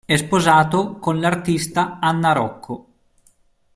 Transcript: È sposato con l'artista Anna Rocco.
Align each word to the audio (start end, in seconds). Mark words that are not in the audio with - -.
È 0.03 0.15
sposato 0.17 0.97
con 0.97 1.19
l'artista 1.19 1.99
Anna 1.99 2.31
Rocco. 2.31 2.87